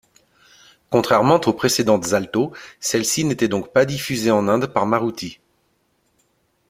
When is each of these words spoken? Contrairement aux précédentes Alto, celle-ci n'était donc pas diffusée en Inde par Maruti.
Contrairement 0.89 1.39
aux 1.45 1.53
précédentes 1.53 2.11
Alto, 2.13 2.53
celle-ci 2.79 3.23
n'était 3.23 3.47
donc 3.47 3.71
pas 3.71 3.85
diffusée 3.85 4.31
en 4.31 4.47
Inde 4.47 4.65
par 4.65 4.87
Maruti. 4.87 5.39